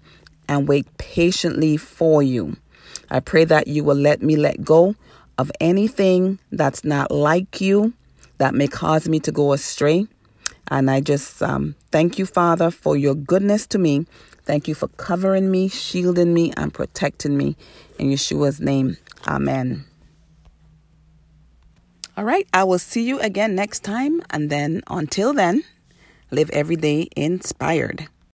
and 0.49 0.69
wait 0.69 0.87
patiently 0.99 1.77
for 1.77 2.23
you. 2.23 2.57
I 3.11 3.19
pray 3.19 3.45
that 3.45 3.67
you 3.67 3.83
will 3.83 3.97
let 3.97 4.23
me 4.23 4.37
let 4.37 4.63
go 4.63 4.95
of 5.41 5.51
anything 5.61 6.39
that's 6.53 6.85
not 6.85 7.11
like 7.11 7.61
you 7.61 7.93
that 8.39 8.55
may 8.55 8.69
cause 8.69 9.09
me 9.09 9.21
to 9.21 9.33
go 9.33 9.53
astray. 9.53 10.07
And 10.69 10.91
I 10.91 11.01
just 11.01 11.43
um, 11.43 11.75
thank 11.91 12.19
you, 12.19 12.27
Father, 12.27 12.71
for 12.71 12.97
your 12.97 13.15
goodness 13.15 13.67
to 13.69 13.79
me 13.79 14.07
Thank 14.51 14.67
you 14.67 14.75
for 14.75 14.89
covering 14.89 15.49
me, 15.49 15.69
shielding 15.69 16.35
me, 16.35 16.53
and 16.57 16.75
protecting 16.75 17.37
me. 17.37 17.57
In 18.01 18.09
Yeshua's 18.09 18.61
name, 18.61 18.97
Amen. 19.29 19.85
All 22.17 22.25
right, 22.25 22.49
I 22.53 22.65
will 22.65 22.81
see 22.81 23.05
you 23.05 23.21
again 23.21 23.55
next 23.55 23.85
time. 23.85 24.23
And 24.31 24.51
then 24.51 24.83
until 24.89 25.33
then, 25.33 25.63
live 26.33 26.51
every 26.51 26.75
day 26.75 27.09
inspired. 27.15 28.09